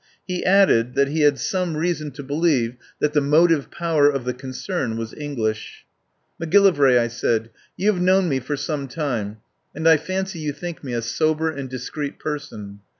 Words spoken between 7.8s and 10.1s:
have known me for some time, and I